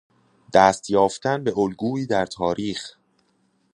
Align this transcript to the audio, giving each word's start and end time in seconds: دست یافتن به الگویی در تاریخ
دست 0.53 0.89
یافتن 0.89 1.43
به 1.43 1.53
الگویی 1.57 2.05
در 2.05 2.25
تاریخ 2.25 2.93